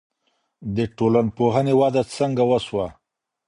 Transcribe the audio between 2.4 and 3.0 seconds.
وسوه؟